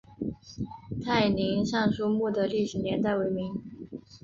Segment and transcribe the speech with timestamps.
[1.05, 3.53] 泰宁尚书墓的历史年代为明。